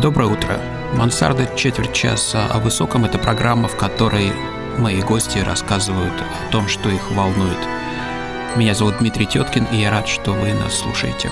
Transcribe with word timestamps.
Доброе 0.00 0.26
утро. 0.26 0.60
Мансарда 0.92 1.48
четверть 1.56 1.94
часа 1.94 2.46
о 2.48 2.58
высоком– 2.58 3.04
это 3.06 3.18
программа, 3.18 3.66
в 3.66 3.76
которой 3.76 4.30
мои 4.76 5.00
гости 5.00 5.38
рассказывают 5.38 6.12
о 6.12 6.52
том, 6.52 6.68
что 6.68 6.90
их 6.90 7.10
волнует. 7.12 7.58
Меня 8.56 8.74
зовут 8.74 8.98
Дмитрий 8.98 9.24
Теткин, 9.24 9.64
и 9.72 9.78
я 9.78 9.90
рад, 9.90 10.06
что 10.06 10.32
вы 10.32 10.52
нас 10.52 10.74
слушаете. 10.74 11.30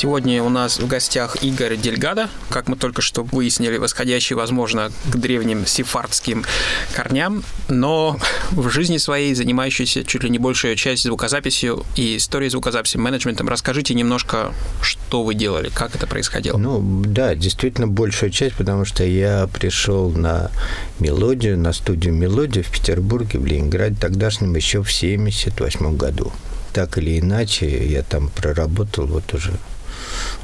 Сегодня 0.00 0.42
у 0.42 0.48
нас 0.48 0.78
в 0.78 0.86
гостях 0.86 1.44
Игорь 1.44 1.76
Дельгада, 1.76 2.30
как 2.48 2.68
мы 2.68 2.76
только 2.76 3.02
что 3.02 3.22
выяснили, 3.22 3.76
восходящий, 3.76 4.34
возможно, 4.34 4.90
к 5.12 5.16
древним 5.18 5.66
сефардским 5.66 6.46
корням, 6.94 7.44
но 7.68 8.18
в 8.50 8.70
жизни 8.70 8.96
своей 8.96 9.34
занимающийся 9.34 10.02
чуть 10.04 10.24
ли 10.24 10.30
не 10.30 10.38
большую 10.38 10.74
часть 10.76 11.02
звукозаписью 11.02 11.84
и 11.96 12.16
историей 12.16 12.48
звукозаписи, 12.48 12.96
менеджментом. 12.96 13.50
Расскажите 13.50 13.92
немножко, 13.92 14.54
что 14.80 15.22
вы 15.22 15.34
делали, 15.34 15.68
как 15.68 15.94
это 15.94 16.06
происходило. 16.06 16.56
Ну, 16.56 17.02
да, 17.04 17.34
действительно 17.34 17.86
большую 17.86 18.30
часть, 18.30 18.56
потому 18.56 18.86
что 18.86 19.04
я 19.04 19.50
пришел 19.52 20.10
на 20.12 20.50
мелодию, 20.98 21.58
на 21.58 21.74
студию 21.74 22.14
«Мелодия» 22.14 22.62
в 22.62 22.70
Петербурге, 22.70 23.38
в 23.38 23.44
Ленинграде, 23.44 23.96
тогдашнем 24.00 24.56
еще 24.56 24.82
в 24.82 24.90
78 24.90 25.94
году 25.98 26.32
так 26.72 26.98
или 26.98 27.18
иначе, 27.18 27.86
я 27.86 28.02
там 28.02 28.28
проработал 28.28 29.06
вот 29.06 29.34
уже 29.34 29.52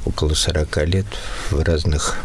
около 0.06 0.34
40 0.34 0.86
лет 0.86 1.06
в 1.50 1.60
разных 1.62 2.16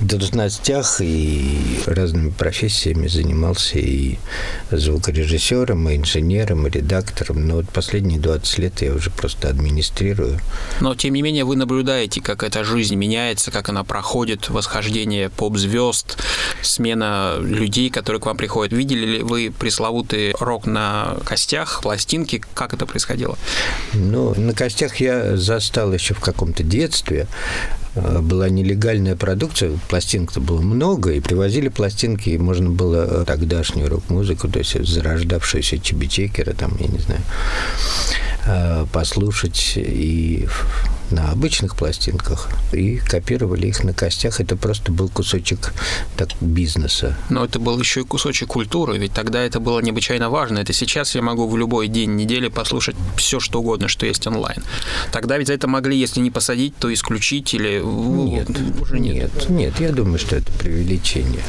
должностях 0.00 1.00
и 1.00 1.80
разными 1.86 2.30
профессиями 2.30 3.06
занимался 3.06 3.78
и 3.78 4.18
звукорежиссером, 4.70 5.88
и 5.90 5.96
инженером, 5.96 6.66
и 6.66 6.70
редактором. 6.70 7.46
Но 7.46 7.56
вот 7.56 7.68
последние 7.68 8.18
20 8.18 8.58
лет 8.58 8.82
я 8.82 8.92
уже 8.94 9.10
просто 9.10 9.48
администрирую. 9.48 10.40
Но, 10.80 10.94
тем 10.94 11.14
не 11.14 11.22
менее, 11.22 11.44
вы 11.44 11.56
наблюдаете, 11.56 12.20
как 12.20 12.42
эта 12.42 12.64
жизнь 12.64 12.94
меняется, 12.94 13.50
как 13.50 13.68
она 13.68 13.84
проходит, 13.84 14.48
восхождение 14.48 15.28
поп-звезд, 15.28 16.16
смена 16.62 17.36
людей, 17.38 17.90
которые 17.90 18.20
к 18.20 18.26
вам 18.26 18.36
приходят. 18.36 18.72
Видели 18.72 19.06
ли 19.06 19.22
вы 19.22 19.52
пресловутый 19.56 20.34
рок 20.40 20.66
на 20.66 21.16
костях, 21.24 21.82
пластинки? 21.82 22.42
Как 22.54 22.72
это 22.72 22.86
происходило? 22.86 23.38
Ну, 23.92 24.34
на 24.34 24.54
костях 24.54 24.96
я 24.96 25.36
застал 25.36 25.92
еще 25.92 26.14
в 26.14 26.20
каком-то 26.20 26.62
детстве. 26.62 27.26
Э, 27.94 28.20
была 28.20 28.48
нелегальная 28.48 29.16
продукция, 29.16 29.78
пластинок-то 29.88 30.40
было 30.40 30.60
много, 30.60 31.12
и 31.12 31.20
привозили 31.20 31.68
пластинки, 31.68 32.30
и 32.30 32.38
можно 32.38 32.70
было 32.70 33.24
тогдашнюю 33.24 33.88
рок-музыку, 33.88 34.48
то 34.48 34.58
есть 34.58 34.84
зарождавшуюся 34.86 35.78
чебичекера, 35.78 36.52
там, 36.52 36.76
я 36.78 36.86
не 36.86 36.98
знаю, 36.98 37.20
э, 38.46 38.86
послушать 38.92 39.72
и 39.76 40.46
на 41.10 41.30
обычных 41.30 41.76
пластинках 41.76 42.48
и 42.72 42.98
копировали 42.98 43.66
их 43.66 43.84
на 43.84 43.92
костях. 43.92 44.40
Это 44.40 44.56
просто 44.56 44.92
был 44.92 45.08
кусочек 45.08 45.72
так, 46.16 46.30
бизнеса. 46.40 47.16
Но 47.28 47.44
это 47.44 47.58
был 47.58 47.78
еще 47.78 48.00
и 48.00 48.04
кусочек 48.04 48.48
культуры, 48.48 48.98
ведь 48.98 49.12
тогда 49.12 49.42
это 49.42 49.60
было 49.60 49.80
необычайно 49.80 50.30
важно. 50.30 50.58
Это 50.58 50.72
сейчас 50.72 51.14
я 51.14 51.22
могу 51.22 51.48
в 51.48 51.56
любой 51.56 51.88
день 51.88 52.16
недели 52.16 52.48
послушать 52.48 52.96
все, 53.16 53.40
что 53.40 53.60
угодно, 53.60 53.88
что 53.88 54.06
есть 54.06 54.26
онлайн. 54.26 54.62
Тогда 55.12 55.38
ведь 55.38 55.48
за 55.48 55.54
это 55.54 55.66
могли, 55.68 55.96
если 55.98 56.20
не 56.20 56.30
посадить, 56.30 56.76
то 56.76 56.92
исключить 56.92 57.52
или... 57.54 57.80
Нет, 57.80 58.48
уже 58.80 58.98
нет. 58.98 59.30
Нет, 59.34 59.48
нет, 59.50 59.80
я 59.80 59.92
думаю, 59.92 60.18
что 60.18 60.36
это 60.36 60.52
преувеличение. 60.52 61.42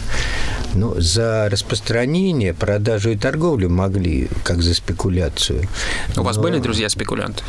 Но 0.74 1.00
за 1.00 1.50
распространение, 1.50 2.54
продажу 2.54 3.12
и 3.12 3.18
торговлю 3.18 3.70
могли, 3.70 4.30
как 4.44 4.62
за 4.62 4.74
спекуляцию. 4.74 5.68
У 6.16 6.22
вас 6.22 6.38
были 6.38 6.60
друзья-спекулянты? 6.60 7.44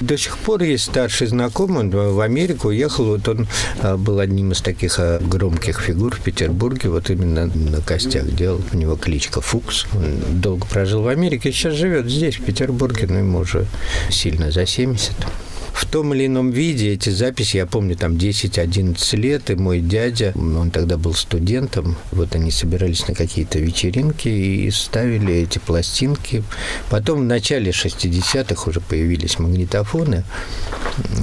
До 0.00 0.16
сих 0.16 0.38
пор 0.38 0.62
есть 0.62 0.84
старший 0.84 1.26
знакомый, 1.26 1.80
он 1.80 1.90
в 1.90 2.20
Америку 2.20 2.68
уехал, 2.68 3.04
вот 3.06 3.28
он 3.28 3.48
а, 3.80 3.96
был 3.96 4.20
одним 4.20 4.52
из 4.52 4.60
таких 4.60 4.96
а, 4.98 5.18
громких 5.18 5.80
фигур 5.80 6.14
в 6.14 6.20
Петербурге, 6.20 6.88
вот 6.88 7.10
именно 7.10 7.46
на 7.46 7.80
костях 7.80 8.26
делал, 8.26 8.60
у 8.72 8.76
него 8.76 8.96
кличка 8.96 9.40
Фукс, 9.40 9.86
он 9.94 10.40
долго 10.40 10.66
прожил 10.66 11.02
в 11.02 11.08
Америке, 11.08 11.50
сейчас 11.50 11.74
живет 11.74 12.08
здесь, 12.08 12.36
в 12.36 12.44
Петербурге, 12.44 13.06
но 13.08 13.18
ему 13.18 13.38
уже 13.38 13.66
сильно 14.10 14.50
за 14.52 14.66
70 14.66 15.12
в 15.14 15.57
том 15.90 16.14
или 16.14 16.26
ином 16.26 16.50
виде 16.50 16.92
эти 16.92 17.10
записи, 17.10 17.56
я 17.56 17.66
помню, 17.66 17.96
там 17.96 18.12
10-11 18.12 19.16
лет, 19.16 19.50
и 19.50 19.54
мой 19.54 19.80
дядя, 19.80 20.32
он 20.34 20.70
тогда 20.70 20.96
был 20.96 21.14
студентом, 21.14 21.96
вот 22.12 22.34
они 22.34 22.50
собирались 22.50 23.06
на 23.08 23.14
какие-то 23.14 23.58
вечеринки 23.58 24.28
и 24.28 24.70
ставили 24.70 25.34
эти 25.34 25.58
пластинки. 25.58 26.42
Потом 26.90 27.20
в 27.20 27.24
начале 27.24 27.70
60-х 27.70 28.70
уже 28.70 28.80
появились 28.80 29.38
магнитофоны, 29.38 30.24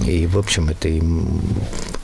и, 0.05 0.27
в 0.27 0.37
общем, 0.37 0.69
это 0.69 0.89
им 0.89 1.41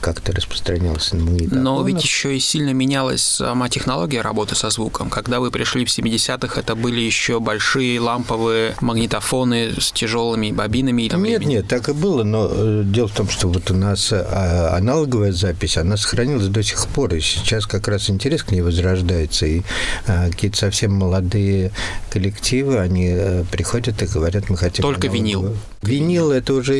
как-то 0.00 0.32
распространялось 0.32 1.12
на 1.12 1.20
магнитофонах. 1.20 1.64
Но 1.64 1.82
ведь 1.84 2.02
еще 2.02 2.36
и 2.36 2.40
сильно 2.40 2.70
менялась 2.70 3.22
сама 3.22 3.68
технология 3.68 4.20
работы 4.20 4.54
со 4.54 4.70
звуком. 4.70 5.10
Когда 5.10 5.40
вы 5.40 5.50
пришли 5.50 5.84
в 5.84 5.88
70-х, 5.88 6.60
это 6.60 6.74
были 6.74 7.00
еще 7.00 7.40
большие 7.40 8.00
ламповые 8.00 8.74
магнитофоны 8.80 9.80
с 9.80 9.92
тяжелыми 9.92 10.50
бобинами. 10.50 11.08
Там, 11.08 11.22
нет, 11.22 11.46
нет, 11.46 11.68
так 11.68 11.88
и 11.88 11.92
было, 11.92 12.24
но 12.24 12.51
э, 12.54 12.82
дело 12.84 13.08
в 13.08 13.12
том, 13.12 13.28
что 13.28 13.48
вот 13.48 13.70
у 13.70 13.74
нас 13.74 14.12
э, 14.12 14.22
аналоговая 14.70 15.32
запись, 15.32 15.76
она 15.76 15.96
сохранилась 15.96 16.48
до 16.48 16.62
сих 16.62 16.86
пор, 16.88 17.14
и 17.14 17.20
сейчас 17.20 17.66
как 17.66 17.88
раз 17.88 18.10
интерес 18.10 18.42
к 18.42 18.50
ней 18.50 18.60
возрождается, 18.60 19.46
и 19.46 19.62
э, 20.06 20.30
какие-то 20.30 20.58
совсем 20.58 20.92
молодые 20.92 21.72
коллективы, 22.10 22.78
они 22.78 23.16
приходят 23.50 24.02
и 24.02 24.06
говорят, 24.06 24.50
мы 24.50 24.56
хотим 24.56 24.82
Только 24.82 25.08
винил. 25.08 25.56
Винил– 25.82 26.30
это 26.32 26.54
уже 26.54 26.74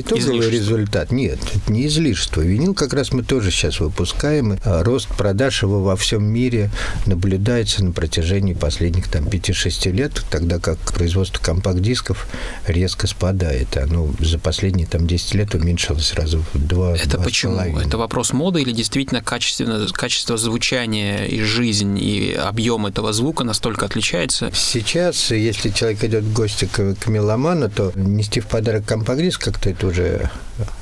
итоговый 0.00 0.38
излишество. 0.38 0.50
результат. 0.50 1.12
Нет, 1.12 1.38
это 1.54 1.70
не 1.70 1.86
излишество. 1.86 2.40
Винил 2.40 2.74
как 2.74 2.94
раз 2.94 3.12
мы 3.12 3.22
тоже 3.22 3.50
сейчас 3.50 3.80
выпускаем. 3.80 4.58
Рост 4.64 5.08
продаж 5.08 5.62
его 5.62 5.82
во 5.82 5.96
всем 5.96 6.24
мире 6.24 6.70
наблюдается 7.04 7.84
на 7.84 7.92
протяжении 7.92 8.54
последних 8.54 9.08
там 9.08 9.24
5-6 9.24 9.90
лет, 9.92 10.24
тогда 10.30 10.58
как 10.58 10.78
производство 10.78 11.42
компакт-дисков 11.42 12.26
резко 12.66 13.06
спадает. 13.06 13.76
Оно 13.76 14.08
за 14.20 14.38
последние 14.38 14.86
там 14.86 15.06
10 15.08 15.34
лет 15.34 15.54
уменьшилось 15.54 16.06
сразу 16.06 16.44
в 16.52 16.58
два 16.58 16.94
Это 16.96 17.18
почему? 17.18 17.58
Это 17.78 17.98
вопрос 17.98 18.32
моды 18.32 18.62
или 18.62 18.72
действительно 18.72 19.22
качественно, 19.22 19.86
качество 19.92 20.36
звучания 20.36 21.24
и 21.24 21.40
жизнь, 21.42 21.98
и 21.98 22.32
объем 22.32 22.86
этого 22.86 23.12
звука 23.12 23.42
настолько 23.42 23.86
отличается? 23.86 24.50
Сейчас, 24.54 25.30
если 25.30 25.70
человек 25.70 26.04
идет 26.04 26.24
в 26.24 26.32
гости 26.32 26.66
к, 26.66 26.94
к 26.94 27.06
меломану, 27.08 27.70
то 27.70 27.90
нести 27.94 28.40
в 28.40 28.46
подарок 28.46 28.84
компакт-диск 28.84 29.42
как-то 29.42 29.70
это 29.70 29.86
уже... 29.86 30.30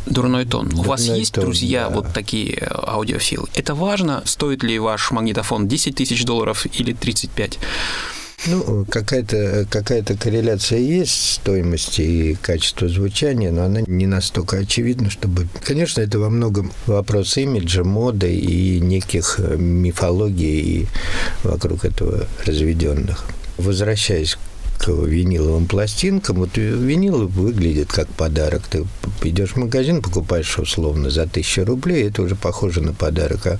Дурной 0.06 0.44
тон. 0.44 0.68
Дурной 0.68 0.84
У 0.84 0.88
вас 0.88 1.02
есть 1.02 1.34
тон, 1.34 1.44
друзья 1.44 1.88
да. 1.88 1.94
вот 1.94 2.12
такие 2.12 2.68
аудиофилы? 2.70 3.48
Это 3.54 3.74
важно? 3.74 4.22
Стоит 4.24 4.62
ли 4.62 4.78
ваш 4.78 5.10
магнитофон 5.12 5.68
10 5.68 5.94
тысяч 5.94 6.24
долларов 6.24 6.66
или 6.78 6.92
35? 6.92 7.58
Ну, 8.46 8.84
какая-то 8.84 9.66
какая 9.70 10.02
корреляция 10.02 10.78
есть 10.78 11.34
стоимости 11.34 12.02
и 12.02 12.34
качества 12.34 12.88
звучания, 12.88 13.50
но 13.50 13.64
она 13.64 13.80
не 13.86 14.06
настолько 14.06 14.58
очевидна, 14.58 15.10
чтобы... 15.10 15.48
Конечно, 15.64 16.00
это 16.00 16.18
во 16.18 16.30
многом 16.30 16.72
вопрос 16.86 17.36
имиджа, 17.38 17.82
моды 17.82 18.34
и 18.34 18.78
неких 18.80 19.38
мифологий 19.38 20.88
вокруг 21.42 21.84
этого 21.84 22.26
разведенных. 22.44 23.24
Возвращаясь 23.58 24.36
к 24.76 24.88
виниловым 24.88 25.66
пластинкам. 25.66 26.36
Вот 26.36 26.56
винил 26.56 27.26
выглядит 27.28 27.92
как 27.92 28.08
подарок. 28.08 28.62
Ты 28.68 28.86
идешь 29.22 29.52
в 29.52 29.56
магазин, 29.56 30.02
покупаешь 30.02 30.58
условно 30.58 31.10
за 31.10 31.26
тысячу 31.26 31.64
рублей, 31.64 32.08
это 32.08 32.22
уже 32.22 32.36
похоже 32.36 32.80
на 32.80 32.92
подарок, 32.92 33.46
а 33.46 33.58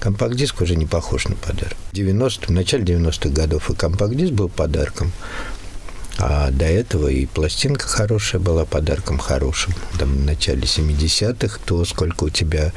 компакт-диск 0.00 0.60
уже 0.60 0.76
не 0.76 0.86
похож 0.86 1.28
на 1.28 1.36
подарок. 1.36 1.76
В 1.92 1.94
90 1.94 2.46
в 2.46 2.50
начале 2.50 2.84
90-х 2.84 3.30
годов 3.30 3.70
и 3.70 3.74
компакт-диск 3.74 4.32
был 4.32 4.48
подарком, 4.48 5.12
а 6.18 6.50
до 6.50 6.64
этого 6.64 7.08
и 7.08 7.26
пластинка 7.26 7.86
хорошая 7.86 8.40
была 8.40 8.64
подарком 8.64 9.18
хорошим. 9.18 9.74
Там 9.98 10.16
в 10.16 10.24
начале 10.24 10.62
70-х, 10.62 11.60
то 11.64 11.84
сколько 11.84 12.24
у 12.24 12.30
тебя 12.30 12.72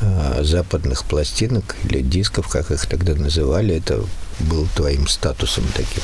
а, 0.00 0.40
западных 0.42 1.04
пластинок 1.04 1.76
или 1.84 2.00
дисков, 2.00 2.48
как 2.48 2.70
их 2.70 2.86
тогда 2.86 3.14
называли, 3.14 3.76
это 3.76 4.04
был 4.40 4.66
твоим 4.74 5.08
статусом 5.08 5.64
таким 5.74 6.02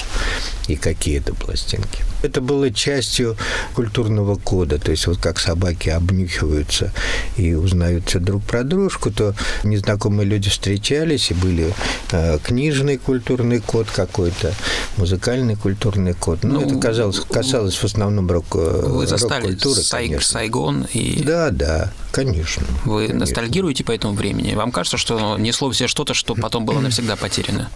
и 0.71 0.77
какие 0.77 1.19
это 1.19 1.35
пластинки. 1.35 2.05
Это 2.23 2.41
было 2.41 2.71
частью 2.71 3.37
культурного 3.75 4.37
кода, 4.37 4.79
то 4.79 4.91
есть 4.91 5.07
вот 5.07 5.19
как 5.19 5.39
собаки 5.39 5.89
обнюхиваются 5.89 6.93
и 7.37 7.55
узнают 7.55 8.09
все 8.09 8.19
друг 8.19 8.43
про 8.43 8.63
дружку, 8.63 9.11
то 9.11 9.35
незнакомые 9.65 10.27
люди 10.27 10.51
встречались, 10.51 11.31
и 11.31 11.35
были 11.35 11.75
э, 12.13 12.39
книжный 12.43 12.99
культурный 12.99 13.61
код 13.61 13.89
какой-то, 13.91 14.53
музыкальный 14.97 15.57
культурный 15.57 16.13
код. 16.13 16.41
Ну, 16.43 16.61
ну 16.61 16.67
это 16.67 16.77
казалось, 16.77 17.21
касалось 17.21 17.77
в 17.77 17.85
основном 17.85 18.31
рок, 18.31 18.45
э, 18.55 18.83
вы 18.87 19.07
рок-культуры, 19.07 19.81
Сай, 19.81 20.19
Сайгон 20.21 20.87
и... 20.93 21.23
Да, 21.25 21.51
да, 21.51 21.91
конечно. 22.13 22.67
Вы 22.85 23.07
конечно. 23.07 23.21
ностальгируете 23.21 23.83
по 23.83 23.93
этому 23.93 24.15
времени? 24.15 24.55
Вам 24.55 24.73
кажется, 24.73 24.99
что 24.99 25.39
несло 25.39 25.71
все 25.71 25.89
что-то, 25.89 26.13
что 26.15 26.35
потом 26.35 26.67
было 26.67 26.81
навсегда 26.81 27.17
потеряно? 27.17 27.71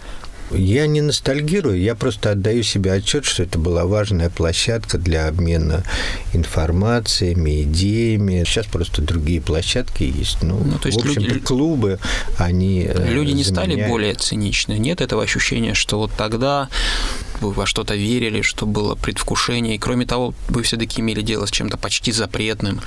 Я 0.51 0.87
не 0.87 1.01
ностальгирую, 1.01 1.79
я 1.79 1.95
просто 1.95 2.31
отдаю 2.31 2.63
себе 2.63 2.93
отчет, 2.93 3.25
что 3.25 3.43
это 3.43 3.57
была 3.57 3.85
важная 3.85 4.29
площадка 4.29 4.97
для 4.97 5.27
обмена 5.27 5.83
информациями, 6.33 7.63
идеями. 7.63 8.43
Сейчас 8.45 8.67
просто 8.67 9.01
другие 9.01 9.41
площадки 9.41 10.03
есть. 10.03 10.43
Ну, 10.43 10.61
ну 10.63 10.77
то 10.77 10.87
есть 10.87 11.01
в 11.01 11.05
общем 11.05 11.23
люди, 11.23 11.39
клубы, 11.39 11.99
они 12.37 12.85
э, 12.87 13.11
Люди 13.11 13.31
не 13.31 13.43
заменяют... 13.43 13.73
стали 13.73 13.89
более 13.89 14.13
циничны. 14.13 14.73
Нет 14.77 15.01
этого 15.01 15.23
ощущения, 15.23 15.73
что 15.73 15.97
вот 15.97 16.11
тогда 16.15 16.69
вы 17.41 17.51
во 17.51 17.65
что-то 17.65 17.95
верили, 17.95 18.41
что 18.41 18.65
было 18.65 18.95
предвкушение. 18.95 19.75
И 19.75 19.79
кроме 19.79 20.05
того, 20.05 20.33
вы 20.49 20.63
все-таки 20.63 21.01
имели 21.01 21.21
дело 21.21 21.45
с 21.45 21.51
чем-то 21.51 21.77
почти 21.77 22.11
запретным. 22.11 22.81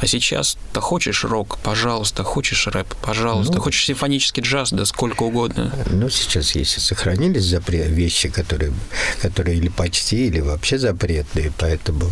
А 0.00 0.06
сейчас, 0.06 0.56
ты 0.72 0.80
хочешь 0.80 1.24
рок, 1.24 1.58
пожалуйста, 1.58 2.22
хочешь 2.24 2.66
рэп, 2.66 2.94
пожалуйста, 3.02 3.54
ну, 3.54 3.60
хочешь 3.60 3.84
симфонический 3.84 4.42
джаз, 4.42 4.72
да 4.72 4.84
сколько 4.84 5.22
угодно. 5.24 5.72
Ну, 5.90 6.08
сейчас 6.10 6.54
есть 6.54 6.80
сохранились 6.80 7.44
запрет, 7.44 7.88
вещи, 7.88 8.28
которые, 8.28 8.72
которые 9.20 9.58
или 9.58 9.68
почти, 9.68 10.26
или 10.26 10.40
вообще 10.40 10.78
запретные, 10.78 11.52
поэтому... 11.58 12.10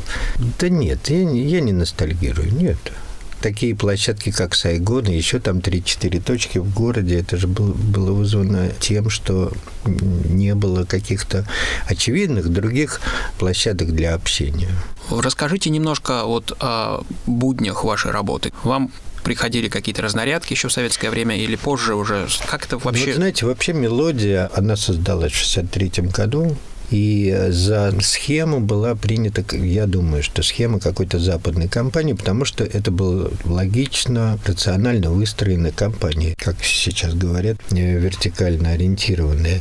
Да 0.59 0.69
нет, 0.69 1.11
я, 1.11 1.19
я 1.31 1.61
не 1.61 1.73
ностальгирую, 1.73 2.53
нет 2.55 2.79
такие 3.45 3.77
площадки, 3.77 4.33
как 4.33 4.55
Сайгон, 4.55 5.05
и 5.05 5.15
еще 5.15 5.39
там 5.39 5.59
3-4 5.59 6.23
точки 6.23 6.57
в 6.57 6.73
городе, 6.73 7.21
это 7.21 7.37
же 7.37 7.47
было, 7.47 7.75
было 7.75 8.13
вызвано 8.13 8.71
тем, 8.81 9.11
что 9.11 9.53
не 9.85 10.55
было 10.55 10.87
каких-то 10.87 11.47
очевидных 11.87 12.49
других 12.49 13.03
площадок 13.39 13.93
для 13.95 14.15
общения. 14.15 14.71
Расскажите 15.11 15.69
немножко 15.69 16.25
вот 16.25 16.57
о 16.59 17.03
буднях 17.27 17.85
вашей 17.85 18.13
работы. 18.13 18.51
Вам 18.63 18.91
приходили 19.25 19.69
какие-то 19.69 20.01
разнарядки 20.01 20.55
еще 20.55 20.69
в 20.69 20.73
советское 20.73 21.11
время 21.11 21.37
или 21.37 21.57
позже 21.57 21.95
уже? 21.95 22.27
Как 22.47 22.65
это 22.65 22.79
вообще? 22.79 23.05
Ну, 23.05 23.07
вот, 23.09 23.17
знаете, 23.17 23.45
вообще 23.45 23.75
мелодия, 23.75 24.51
она 24.55 24.77
создалась 24.77 25.33
в 25.33 25.37
63 25.37 25.91
году, 26.05 26.57
и 26.95 27.49
за 27.51 27.93
схему 28.03 28.61
была 28.61 28.95
принята, 28.95 29.45
я 29.57 29.89
думаю, 29.89 30.23
что 30.23 30.45
схема 30.45 30.79
какой-то 30.79 31.19
западной 31.19 31.67
компании, 31.67 32.13
потому 32.13 32.45
что 32.45 32.63
это 32.63 32.93
было 32.93 33.33
логично, 33.45 34.39
рационально 34.47 35.11
выстроенная 35.11 35.73
компания, 35.73 36.37
как 36.39 36.63
сейчас 36.63 37.15
говорят, 37.15 37.57
э, 37.73 37.99
вертикально 37.99 38.71
ориентированная. 38.71 39.61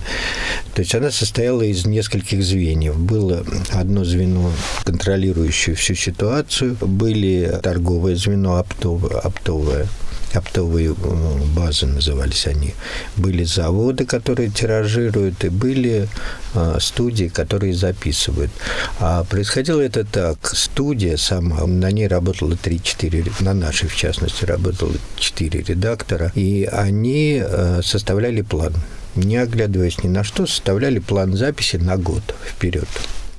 То 0.76 0.82
есть 0.84 0.94
она 0.94 1.10
состояла 1.10 1.64
из 1.64 1.88
нескольких 1.88 2.44
звеньев. 2.44 2.98
Было 2.98 3.44
одно 3.72 4.06
звено, 4.06 4.52
контролирующее 4.84 5.76
всю 5.76 5.96
ситуацию, 5.96 6.78
были 6.82 7.60
торговое 7.64 8.16
звено, 8.16 8.58
оптовое, 8.58 9.18
оптовое 9.18 9.88
оптовые 10.36 10.92
э, 10.92 11.36
базы 11.56 11.86
назывались 11.86 12.48
они. 12.48 12.74
Были 13.18 13.44
заводы, 13.44 14.06
которые 14.06 14.50
тиражируют, 14.50 15.44
и 15.46 15.50
были 15.50 16.08
э, 16.54 16.78
студии, 16.80 17.28
которые 17.28 17.74
записывают. 17.74 18.52
А 19.00 19.24
происходило 19.24 19.82
это 19.82 20.04
так. 20.04 20.38
Студия 20.56 21.18
сама, 21.18 21.66
на 21.66 21.92
ней 21.92 22.08
работало 22.08 22.54
3-4, 22.54 23.44
на 23.44 23.54
нашей, 23.54 23.90
в 23.90 23.96
частности, 23.96 24.46
работало 24.46 24.94
4 25.18 25.62
редактора, 25.62 26.32
и 26.36 26.68
они 26.72 27.42
э, 27.44 27.82
составляли 27.84 28.42
план 28.42 28.74
не 29.16 29.38
оглядываясь 29.38 30.04
ни 30.04 30.08
на 30.08 30.24
что, 30.24 30.48
составляли 30.48 30.98
план 30.98 31.38
записи 31.38 31.76
на 31.76 31.98
год 31.98 32.24
вперед 32.44 32.88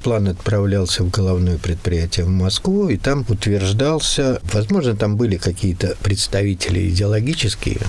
план 0.05 0.29
отправлялся 0.29 1.03
в 1.03 1.11
головное 1.11 1.57
предприятие 1.57 2.27
в 2.27 2.29
Москву, 2.29 2.91
и 2.91 2.99
там 2.99 3.25
утверждался, 3.27 4.39
возможно, 4.53 4.95
там 4.95 5.17
были 5.17 5.39
какие-то 5.39 5.97
представители 6.03 6.91
идеологические, 6.91 7.81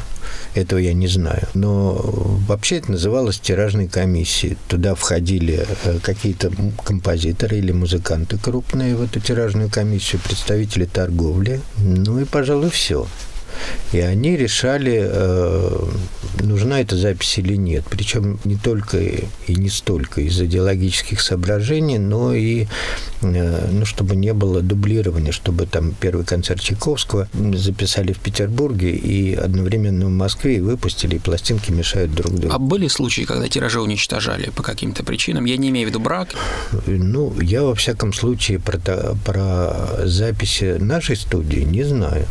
этого 0.53 0.79
я 0.79 0.93
не 0.93 1.07
знаю. 1.07 1.45
Но 1.53 1.93
вообще 2.47 2.77
это 2.77 2.93
называлось 2.93 3.39
тиражной 3.39 3.89
комиссией. 3.89 4.57
Туда 4.69 4.95
входили 4.95 5.67
э, 5.83 5.99
какие-то 6.01 6.51
композиторы 6.85 7.57
или 7.57 7.73
музыканты 7.73 8.37
крупные 8.37 8.95
в 8.95 9.01
эту 9.01 9.19
тиражную 9.19 9.69
комиссию, 9.69 10.21
представители 10.23 10.85
торговли. 10.85 11.59
Ну 11.77 12.21
и, 12.21 12.23
пожалуй, 12.23 12.69
все. 12.69 13.07
И 13.91 13.99
они 13.99 14.37
решали, 14.37 15.01
э, 15.03 15.85
нужна 16.41 16.81
эта 16.81 16.95
запись 16.97 17.37
или 17.37 17.55
нет. 17.55 17.85
Причем 17.89 18.39
не 18.43 18.55
только 18.55 18.97
и 18.97 19.55
не 19.55 19.69
столько 19.69 20.21
из 20.21 20.39
идеологических 20.41 21.21
соображений, 21.21 21.97
но 21.97 22.33
и 22.33 22.67
э, 23.21 23.67
ну, 23.71 23.85
чтобы 23.85 24.15
не 24.15 24.33
было 24.33 24.61
дублирования, 24.61 25.31
чтобы 25.31 25.65
там 25.65 25.93
первый 25.99 26.25
концерт 26.25 26.61
Чайковского 26.61 27.27
записали 27.53 28.13
в 28.13 28.19
Петербурге 28.19 28.91
и 28.91 29.33
одновременно 29.35 30.07
в 30.07 30.09
Москве 30.09 30.57
и 30.57 30.59
выпустили, 30.59 31.15
и 31.15 31.19
пластинки 31.19 31.71
мешают 31.71 32.13
друг 32.13 32.33
другу. 32.33 32.53
А 32.53 32.59
были 32.59 32.87
случаи, 32.87 33.23
когда 33.23 33.47
тиражи 33.47 33.79
уничтожали 33.79 34.49
по 34.49 34.63
каким-то 34.63 35.03
причинам? 35.03 35.45
Я 35.45 35.57
не 35.57 35.69
имею 35.69 35.87
в 35.87 35.89
виду 35.89 35.99
брак. 35.99 36.29
Ну, 36.85 37.33
я 37.41 37.63
во 37.63 37.75
всяком 37.75 38.13
случае 38.13 38.59
про, 38.59 38.79
про 39.25 40.05
записи 40.05 40.77
нашей 40.79 41.15
студии 41.15 41.61
не 41.61 41.83
знаю. 41.83 42.25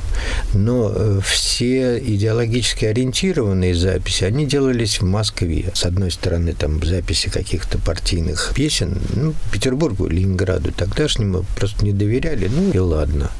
Но 0.52 0.92
э, 0.94 1.13
все 1.20 1.98
идеологически 1.98 2.86
ориентированные 2.86 3.74
записи, 3.74 4.24
они 4.24 4.46
делались 4.46 5.00
в 5.00 5.04
Москве. 5.04 5.70
С 5.74 5.84
одной 5.84 6.10
стороны, 6.10 6.52
там 6.52 6.82
записи 6.84 7.28
каких-то 7.28 7.78
партийных 7.78 8.52
песен, 8.54 8.98
ну, 9.14 9.34
Петербургу, 9.52 10.06
Ленинграду 10.06 10.72
тогдашнему 10.72 11.44
просто 11.56 11.84
не 11.84 11.92
доверяли, 11.92 12.48
ну 12.48 12.70
и 12.70 12.78
ладно. 12.78 13.30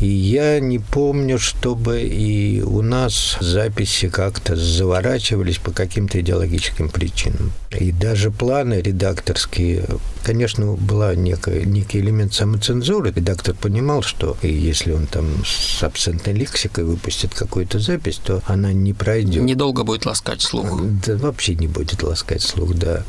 И 0.00 0.06
я 0.06 0.60
не 0.60 0.78
помню, 0.78 1.38
чтобы 1.38 2.02
и 2.02 2.60
у 2.60 2.82
нас 2.82 3.38
записи 3.40 4.08
как-то 4.08 4.54
заворачивались 4.54 5.58
по 5.58 5.70
каким-то 5.70 6.20
идеологическим 6.20 6.90
причинам. 6.90 7.52
И 7.70 7.92
даже 7.92 8.30
планы 8.30 8.74
редакторские, 8.74 9.86
конечно, 10.22 10.72
была 10.72 11.14
некая, 11.14 11.64
некий 11.64 12.00
элемент 12.00 12.34
самоцензуры. 12.34 13.12
Редактор 13.14 13.54
понимал, 13.54 14.02
что 14.02 14.36
если 14.42 14.92
он 14.92 15.06
там 15.06 15.26
с 15.46 15.82
абсентной 15.82 16.34
лексикой 16.34 16.84
выпустит 16.84 17.34
какую-то 17.34 17.78
запись, 17.78 18.20
то 18.22 18.42
она 18.46 18.74
не 18.74 18.92
пройдет. 18.92 19.42
Недолго 19.42 19.82
будет 19.82 20.04
ласкать 20.04 20.42
слух. 20.42 20.78
Да 21.06 21.16
вообще 21.16 21.54
не 21.54 21.68
будет 21.68 22.02
ласкать 22.02 22.42
слух, 22.42 22.74
да. 22.74 23.02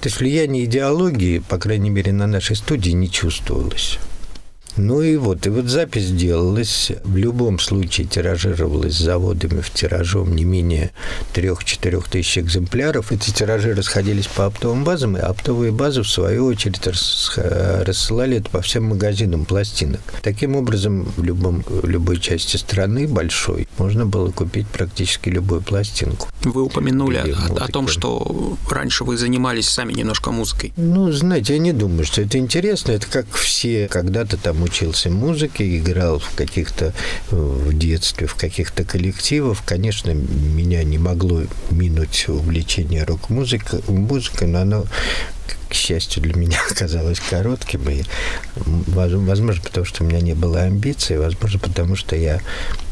То 0.00 0.08
есть 0.08 0.18
влияние 0.18 0.64
идеологии, 0.64 1.38
по 1.38 1.58
крайней 1.58 1.90
мере, 1.90 2.12
на 2.12 2.26
нашей 2.26 2.56
студии 2.56 2.90
не 2.90 3.10
чувствовалось. 3.10 3.98
Ну 4.76 5.02
и 5.02 5.16
вот, 5.16 5.46
и 5.46 5.50
вот 5.50 5.66
запись 5.66 6.10
делалась, 6.10 6.92
в 7.04 7.16
любом 7.16 7.58
случае 7.58 8.06
тиражировалась 8.06 8.96
заводами 8.96 9.60
в 9.60 9.70
тиражом 9.70 10.34
не 10.34 10.44
менее 10.44 10.90
3-4 11.34 12.04
тысяч 12.10 12.38
экземпляров. 12.38 13.12
Эти 13.12 13.30
тиражи 13.30 13.74
расходились 13.74 14.26
по 14.26 14.46
оптовым 14.46 14.84
базам, 14.84 15.16
и 15.16 15.20
оптовые 15.20 15.72
базы, 15.72 16.02
в 16.02 16.08
свою 16.08 16.46
очередь, 16.46 16.80
рассылали 16.86 18.38
это 18.38 18.50
по 18.50 18.60
всем 18.60 18.84
магазинам 18.84 19.44
пластинок. 19.44 20.00
Таким 20.22 20.56
образом, 20.56 21.04
в, 21.16 21.22
любом, 21.22 21.64
в 21.66 21.88
любой 21.88 22.18
части 22.18 22.56
страны 22.56 23.06
большой 23.08 23.68
можно 23.78 24.06
было 24.06 24.30
купить 24.30 24.66
практически 24.68 25.28
любую 25.28 25.62
пластинку. 25.62 26.28
Вы 26.42 26.62
упомянули 26.62 27.16
о, 27.16 27.64
о 27.64 27.68
том, 27.68 27.88
что 27.88 28.56
раньше 28.70 29.04
вы 29.04 29.16
занимались 29.16 29.68
сами 29.68 29.92
немножко 29.92 30.30
музыкой. 30.30 30.72
Ну, 30.76 31.10
знаете, 31.12 31.54
я 31.54 31.58
не 31.58 31.72
думаю, 31.72 32.04
что 32.04 32.22
это 32.22 32.38
интересно. 32.38 32.92
Это 32.92 33.06
как 33.06 33.26
все 33.32 33.88
когда-то 33.88 34.36
там 34.36 34.59
учился 34.62 35.10
музыке, 35.10 35.78
играл 35.78 36.18
в 36.18 36.34
каких-то 36.34 36.92
в 37.30 37.72
детстве, 37.72 38.26
в 38.26 38.34
каких-то 38.34 38.84
коллективах. 38.84 39.58
Конечно, 39.64 40.10
меня 40.10 40.82
не 40.84 40.98
могло 40.98 41.42
минуть 41.70 42.28
увлечение 42.28 43.04
рок-музыкой, 43.04 43.80
музыкой, 43.88 44.48
но 44.48 44.60
оно 44.60 44.84
к 45.68 45.74
счастью, 45.74 46.22
для 46.22 46.34
меня 46.34 46.58
оказалось 46.70 47.20
коротким. 47.20 47.88
И, 47.88 48.02
возможно, 48.56 49.62
потому 49.62 49.86
что 49.86 50.04
у 50.04 50.06
меня 50.06 50.20
не 50.20 50.34
было 50.34 50.62
амбиций, 50.62 51.16
возможно, 51.18 51.58
потому 51.60 51.96
что 51.96 52.16
я 52.16 52.40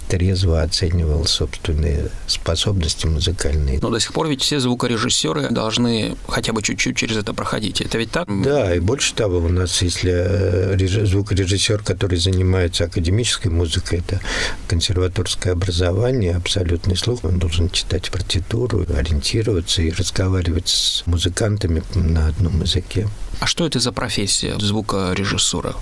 трезво 0.09 0.62
оценивал 0.62 1.27
собственные 1.27 2.11
способности 2.27 3.07
музыкальные. 3.07 3.79
Но 3.81 3.91
до 3.91 4.00
сих 4.00 4.12
пор 4.12 4.29
ведь 4.29 4.43
все 4.43 4.59
звукорежиссеры 4.61 5.50
должны 5.50 6.17
хотя 6.27 6.53
бы 6.53 6.62
чуть-чуть 6.62 6.97
через 6.97 7.17
это 7.17 7.35
проходить. 7.35 7.81
Это 7.81 7.99
ведь 7.99 8.11
так? 8.11 8.29
Да, 8.43 8.75
и 8.75 8.81
больше 8.81 9.15
того, 9.15 9.38
у 9.38 9.49
нас, 9.49 9.83
если 9.83 10.12
э, 10.12 11.07
звукорежиссер, 11.07 11.83
который 11.83 12.19
занимается 12.19 12.85
академической 12.85 13.49
музыкой, 13.49 14.00
это 14.00 14.21
консерваторское 14.67 15.53
образование, 15.53 16.37
абсолютный 16.37 16.97
слух, 16.97 17.25
он 17.25 17.38
должен 17.38 17.71
читать 17.71 18.11
партитуру, 18.11 18.87
ориентироваться 18.97 19.83
и 19.83 19.91
разговаривать 19.91 20.69
с 20.69 21.03
музыкантами 21.07 21.83
на 21.95 22.29
одном 22.29 22.61
языке. 22.62 23.09
А 23.40 23.47
что 23.47 23.66
это 23.66 23.78
за 23.78 23.92
профессия 23.92 24.59
звукорежиссура? 24.59 25.76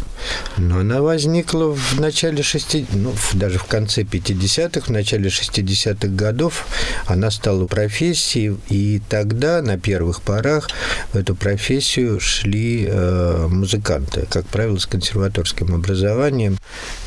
Ну, 0.58 0.80
она 0.80 1.00
возникла 1.00 1.74
в 1.74 2.00
начале 2.00 2.42
60 2.42 2.92
ну, 2.92 3.14
даже 3.34 3.58
в 3.58 3.64
конце 3.64 4.02
50-х, 4.02 4.86
в 4.86 4.90
начале 4.90 5.28
60-х 5.28 6.08
годов 6.08 6.66
она 7.06 7.30
стала 7.30 7.66
профессией, 7.66 8.56
и 8.68 9.00
тогда 9.08 9.62
на 9.62 9.78
первых 9.78 10.20
порах 10.22 10.68
в 11.12 11.16
эту 11.16 11.34
профессию 11.34 12.20
шли 12.20 12.86
э, 12.88 13.46
музыканты, 13.48 14.26
как 14.30 14.46
правило, 14.46 14.78
с 14.78 14.86
консерваторским 14.86 15.74
образованием, 15.74 16.58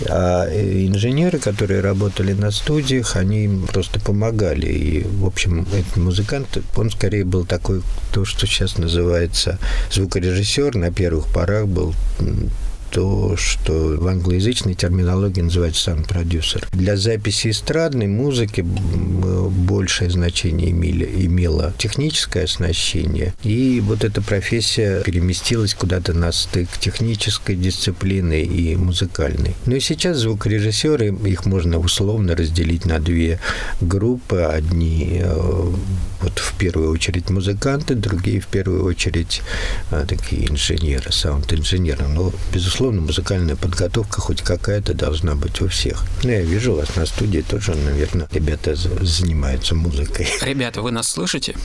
а 0.07 0.47
инженеры, 0.49 1.37
которые 1.37 1.81
работали 1.81 2.33
на 2.33 2.51
студиях, 2.51 3.15
они 3.15 3.45
им 3.45 3.67
просто 3.67 3.99
помогали. 3.99 4.67
И, 4.67 5.03
в 5.03 5.25
общем, 5.25 5.67
этот 5.73 5.97
музыкант, 5.97 6.57
он 6.75 6.89
скорее 6.89 7.23
был 7.23 7.45
такой, 7.45 7.81
то, 8.11 8.25
что 8.25 8.47
сейчас 8.47 8.77
называется 8.77 9.59
звукорежиссер, 9.91 10.38
на 10.75 10.91
первых 10.91 11.27
порах 11.27 11.67
был 11.67 11.93
то, 12.91 13.35
что 13.37 13.97
в 13.99 14.07
англоязычной 14.07 14.75
терминологии 14.75 15.41
называется 15.41 15.83
саунд-продюсер. 15.83 16.67
Для 16.73 16.97
записи 16.97 17.49
эстрадной 17.49 18.07
музыки 18.07 18.61
большее 18.61 20.09
значение 20.09 20.71
имели, 20.71 21.25
имело 21.25 21.73
техническое 21.77 22.43
оснащение, 22.43 23.33
и 23.43 23.81
вот 23.83 24.03
эта 24.03 24.21
профессия 24.21 25.01
переместилась 25.01 25.73
куда-то 25.73 26.13
на 26.13 26.31
стык 26.31 26.69
технической 26.79 27.55
дисциплины 27.55 28.43
и 28.43 28.75
музыкальной. 28.75 29.55
Но 29.65 29.75
и 29.75 29.79
сейчас 29.79 30.17
звукорежиссеры, 30.17 31.15
их 31.25 31.45
можно 31.45 31.79
условно 31.79 32.35
разделить 32.35 32.85
на 32.85 32.99
две 32.99 33.39
группы. 33.81 34.41
Одни 34.41 35.21
э, 35.21 35.73
вот 36.21 36.39
в 36.39 36.57
первую 36.57 36.91
очередь 36.91 37.29
музыканты, 37.29 37.95
другие 37.95 38.39
в 38.39 38.47
первую 38.47 38.83
очередь 38.83 39.41
а, 39.91 40.05
такие 40.05 40.49
инженеры, 40.49 41.11
саунд-инженеры. 41.11 42.07
Но, 42.07 42.33
безусловно, 42.53 42.78
музыкальная 42.79 43.55
подготовка 43.55 44.21
хоть 44.21 44.41
какая-то 44.41 44.93
должна 44.93 45.35
быть 45.35 45.61
у 45.61 45.67
всех. 45.67 46.03
Ну, 46.23 46.29
я 46.29 46.41
вижу 46.41 46.75
вас 46.75 46.95
на 46.95 47.05
студии 47.05 47.41
тоже, 47.41 47.75
наверное, 47.75 48.27
ребята 48.31 48.75
занимаются 48.75 49.75
музыкой. 49.75 50.27
Ребята, 50.41 50.81
вы 50.81 50.91
нас 50.91 51.09
слышите? 51.09 51.55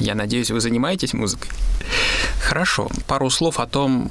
Я 0.00 0.14
надеюсь, 0.14 0.50
вы 0.50 0.60
занимаетесь 0.60 1.12
музыкой. 1.12 1.50
Хорошо. 2.40 2.88
Пару 3.06 3.30
слов 3.30 3.58
о 3.60 3.66
том, 3.66 4.10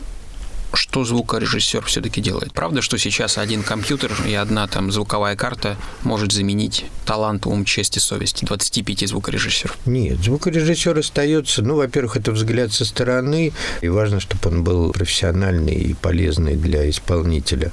что 0.73 1.03
звукорежиссер 1.03 1.83
все-таки 1.85 2.21
делает. 2.21 2.53
Правда, 2.53 2.81
что 2.81 2.97
сейчас 2.97 3.37
один 3.37 3.63
компьютер 3.63 4.11
и 4.27 4.33
одна 4.33 4.67
там 4.67 4.91
звуковая 4.91 5.35
карта 5.35 5.77
может 6.03 6.31
заменить 6.31 6.85
талант, 7.05 7.45
ум, 7.45 7.65
честь 7.65 7.97
и 7.97 7.99
совесть 7.99 8.43
25 8.45 9.07
звукорежиссеров? 9.07 9.77
Нет, 9.85 10.19
звукорежиссер 10.19 10.97
остается, 10.97 11.61
ну, 11.61 11.75
во-первых, 11.75 12.17
это 12.17 12.31
взгляд 12.31 12.71
со 12.73 12.85
стороны, 12.85 13.53
и 13.81 13.89
важно, 13.89 14.19
чтобы 14.19 14.49
он 14.49 14.63
был 14.63 14.91
профессиональный 14.91 15.75
и 15.75 15.93
полезный 15.93 16.55
для 16.55 16.89
исполнителя. 16.89 17.71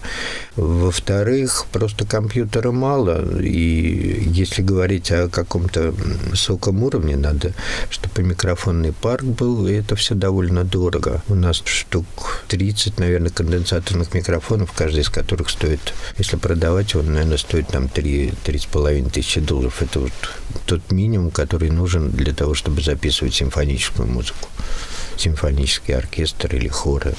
Во-вторых, 0.56 1.66
просто 1.72 2.04
компьютера 2.04 2.70
мало, 2.70 3.40
и 3.40 4.24
если 4.26 4.62
говорить 4.62 5.10
о 5.10 5.28
каком-то 5.28 5.92
высоком 6.30 6.82
уровне, 6.82 7.16
надо, 7.16 7.52
чтобы 7.88 8.22
микрофонный 8.22 8.92
парк 8.92 9.24
был, 9.24 9.66
и 9.66 9.72
это 9.72 9.96
все 9.96 10.14
довольно 10.14 10.64
дорого. 10.64 11.22
У 11.28 11.34
нас 11.34 11.62
штук 11.64 12.44
30 12.48 12.89
30, 12.90 12.98
наверное, 12.98 13.30
конденсаторных 13.30 14.12
микрофонов, 14.14 14.72
каждый 14.72 15.00
из 15.00 15.08
которых 15.08 15.50
стоит, 15.50 15.94
если 16.18 16.36
продавать, 16.36 16.94
он, 16.94 17.12
наверное, 17.12 17.36
стоит 17.36 17.68
там 17.68 17.84
3-3,5 17.84 19.10
тысячи 19.10 19.40
долларов. 19.40 19.82
Это 19.82 20.00
вот 20.00 20.12
тот 20.66 20.92
минимум, 20.92 21.30
который 21.30 21.70
нужен 21.70 22.10
для 22.10 22.34
того, 22.34 22.54
чтобы 22.54 22.82
записывать 22.82 23.34
симфоническую 23.34 24.08
музыку. 24.08 24.48
Симфонический 25.16 25.94
оркестр 25.94 26.56
или 26.56 26.68
хоры. 26.68 27.14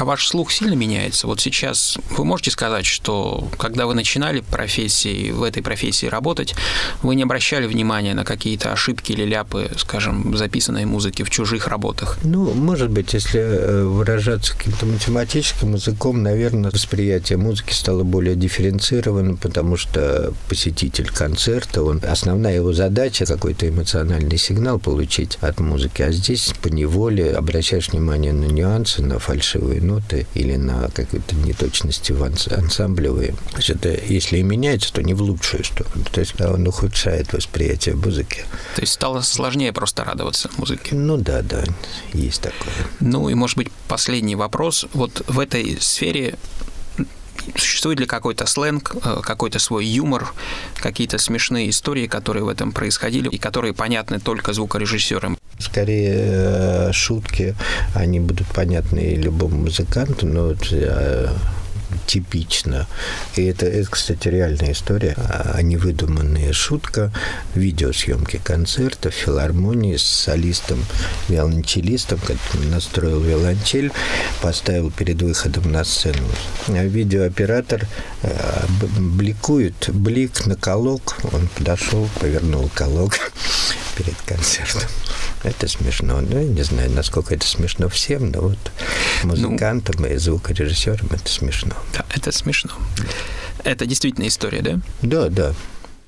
А 0.00 0.06
ваш 0.06 0.26
слух 0.26 0.50
сильно 0.50 0.72
меняется? 0.72 1.26
Вот 1.26 1.42
сейчас 1.42 1.98
вы 2.16 2.24
можете 2.24 2.50
сказать, 2.50 2.86
что 2.86 3.50
когда 3.58 3.84
вы 3.84 3.92
начинали 3.92 4.40
профессии, 4.40 5.30
в 5.30 5.42
этой 5.42 5.62
профессии 5.62 6.06
работать, 6.06 6.54
вы 7.02 7.14
не 7.16 7.24
обращали 7.24 7.66
внимания 7.66 8.14
на 8.14 8.24
какие-то 8.24 8.72
ошибки 8.72 9.12
или 9.12 9.24
ляпы, 9.24 9.70
скажем, 9.76 10.34
записанной 10.38 10.86
музыки 10.86 11.22
в 11.22 11.28
чужих 11.28 11.68
работах? 11.68 12.16
Ну, 12.22 12.54
может 12.54 12.88
быть, 12.88 13.12
если 13.12 13.40
э, 13.40 13.84
выражаться 13.84 14.56
каким-то 14.56 14.86
математическим 14.86 15.74
языком, 15.74 16.22
наверное, 16.22 16.70
восприятие 16.70 17.36
музыки 17.36 17.74
стало 17.74 18.02
более 18.02 18.36
дифференцированным, 18.36 19.36
потому 19.36 19.76
что 19.76 20.32
посетитель 20.48 21.10
концерта, 21.10 21.82
он, 21.82 22.00
основная 22.08 22.54
его 22.54 22.72
задача 22.72 23.26
какой-то 23.26 23.68
эмоциональный 23.68 24.38
сигнал 24.38 24.78
получить 24.78 25.36
от 25.42 25.60
музыки, 25.60 26.00
а 26.00 26.10
здесь 26.10 26.54
по 26.62 26.68
неволе 26.68 27.32
обращаешь 27.32 27.90
внимание 27.90 28.32
на 28.32 28.46
нюансы, 28.46 29.02
на 29.02 29.18
фальшивые 29.18 29.89
ноты 29.90 30.26
или 30.34 30.56
на 30.56 30.88
какие-то 30.90 31.34
неточности 31.36 32.12
в 32.12 32.22
ансамблевые. 32.22 33.34
Значит, 33.52 33.84
если 34.08 34.38
и 34.38 34.42
меняется, 34.42 34.92
то 34.92 35.02
не 35.02 35.14
в 35.14 35.22
лучшую 35.22 35.64
сторону. 35.64 36.04
То 36.12 36.20
есть 36.20 36.40
он 36.40 36.66
ухудшает 36.66 37.32
восприятие 37.32 37.94
музыки. 37.94 38.44
То 38.74 38.82
есть 38.82 38.92
стало 38.92 39.20
сложнее 39.20 39.72
просто 39.72 40.04
радоваться 40.04 40.50
музыке? 40.56 40.94
Ну 40.94 41.16
да, 41.16 41.42
да, 41.42 41.64
есть 42.12 42.42
такое. 42.42 42.72
Ну 43.00 43.28
и, 43.28 43.34
может 43.34 43.56
быть, 43.56 43.70
последний 43.88 44.36
вопрос. 44.36 44.86
Вот 44.92 45.22
в 45.26 45.38
этой 45.38 45.78
сфере 45.80 46.36
Существует 47.56 47.98
ли 47.98 48.06
какой-то 48.06 48.46
сленг, 48.46 48.94
э, 49.02 49.20
какой-то 49.22 49.58
свой 49.58 49.86
юмор, 49.86 50.34
какие-то 50.76 51.18
смешные 51.18 51.70
истории, 51.70 52.06
которые 52.06 52.44
в 52.44 52.48
этом 52.48 52.72
происходили 52.72 53.28
и 53.28 53.38
которые 53.38 53.72
понятны 53.72 54.20
только 54.20 54.52
звукорежиссерам? 54.52 55.38
Скорее, 55.60 56.14
э, 56.16 56.92
шутки, 56.92 57.54
они 57.94 58.18
будут 58.18 58.46
понятны 58.48 59.14
любому 59.14 59.64
музыканту, 59.64 60.26
но 60.26 60.48
вот 60.48 60.68
э, 60.72 61.28
типично. 62.06 62.86
И 63.36 63.44
это, 63.44 63.66
это, 63.66 63.90
кстати, 63.90 64.28
реальная 64.28 64.72
история, 64.72 65.14
а 65.16 65.60
не 65.62 65.76
выдуманная 65.76 66.52
шутка. 66.52 67.12
Видеосъемки 67.54 68.40
концерта 68.42 69.10
в 69.10 69.14
филармонии 69.14 69.96
с 69.96 70.02
солистом, 70.02 70.84
виолончелистом, 71.28 72.18
который 72.18 72.66
настроил 72.68 73.20
виолончель, 73.20 73.92
поставил 74.40 74.90
перед 74.90 75.22
выходом 75.22 75.70
на 75.70 75.84
сцену. 75.84 76.26
А 76.68 76.84
видеооператор 76.84 77.86
э, 78.22 78.66
бликует, 78.98 79.90
блик 79.92 80.46
на 80.46 80.56
колок. 80.56 81.18
Он 81.32 81.48
подошел, 81.48 82.08
повернул 82.20 82.68
колок 82.74 83.12
перед 83.96 84.16
концертом. 84.22 84.88
Это 85.42 85.68
смешно. 85.68 86.20
Ну, 86.20 86.38
я 86.38 86.44
не 86.44 86.62
знаю, 86.62 86.90
насколько 86.90 87.34
это 87.34 87.46
смешно 87.46 87.88
всем, 87.88 88.30
но 88.30 88.40
вот 88.42 88.58
музыкантам 89.24 89.96
ну, 90.00 90.06
и 90.06 90.16
звукорежиссерам 90.16 91.08
это 91.10 91.28
смешно. 91.28 91.74
Да, 91.94 92.04
это 92.14 92.30
смешно. 92.30 92.72
Это 93.64 93.86
действительно 93.86 94.28
история, 94.28 94.60
да? 94.62 94.80
Да, 95.02 95.28
да. 95.28 95.54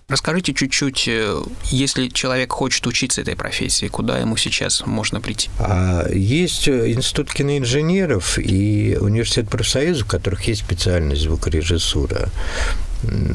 Расскажите 0.08 0.52
чуть-чуть, 0.52 1.08
э, 1.08 1.42
если 1.70 2.08
человек 2.08 2.52
хочет 2.52 2.86
учиться 2.86 3.22
этой 3.22 3.34
профессии, 3.34 3.86
куда 3.86 4.18
ему 4.18 4.36
сейчас 4.36 4.84
можно 4.84 5.22
прийти? 5.22 5.48
А 5.58 6.06
есть 6.12 6.68
э, 6.68 6.92
институт 6.92 7.32
киноинженеров 7.32 8.38
и 8.38 8.98
университет 9.00 9.48
профсоюза, 9.48 10.04
в 10.04 10.08
которых 10.08 10.42
есть 10.48 10.60
специальность 10.62 11.22
звукорежиссура 11.22 12.28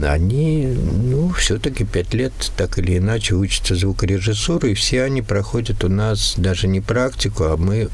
они, 0.04 0.66
ну, 0.68 1.30
все-таки 1.30 1.84
пять 1.84 2.14
лет 2.14 2.34
так 2.56 2.80
или 2.80 2.98
иначе 2.98 3.36
учатся 3.36 3.76
звукорежиссуру, 3.76 4.68
и 4.68 4.74
все 4.74 5.04
они 5.04 5.22
проходят 5.22 5.84
у 5.84 5.90
нас 5.90 6.36
даже 6.38 6.68
не 6.68 6.80
практику, 6.80 7.46
а 7.46 7.58
мы, 7.58 7.90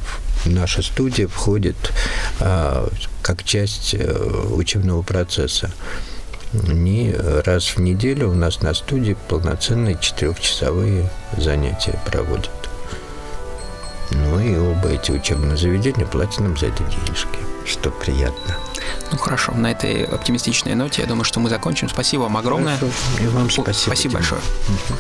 наша 0.46 0.82
студия 0.84 1.28
входит 1.28 1.76
а, 2.40 2.90
как 3.22 3.44
часть 3.44 3.96
а, 3.98 4.54
учебного 4.54 5.02
процесса. 5.02 5.72
Они 6.68 7.16
раз 7.46 7.70
в 7.70 7.80
неделю 7.80 8.30
у 8.30 8.36
нас 8.36 8.62
на 8.62 8.76
студии 8.76 9.18
полноценные 9.28 9.98
четырехчасовые 10.00 11.10
занятия 11.36 12.00
проводят. 12.06 12.52
Ну 14.12 14.40
и 14.40 14.56
оба 14.56 14.90
эти 14.90 15.10
учебные 15.10 15.58
заведения 15.58 16.06
платят 16.06 16.42
нам 16.42 16.56
за 16.56 16.68
это 16.68 16.84
денежки, 16.84 17.40
что 17.66 17.90
приятно. 17.90 18.56
Ну 19.14 19.20
хорошо, 19.20 19.52
на 19.54 19.70
этой 19.72 20.06
оптимистичной 20.06 20.74
ноте 20.74 21.04
я 21.04 21.08
думаю, 21.08 21.24
что 21.24 21.40
мы 21.40 21.48
закончим. 21.48 21.88
Спасибо 21.88 22.24
вам 22.24 22.36
огромное. 22.36 22.78
Хорошо. 22.78 22.98
И 23.22 23.28
вам 23.28 23.50
спасибо. 23.50 23.94
Спасибо 23.94 24.14
большое. 24.16 24.42
Угу. 24.42 24.98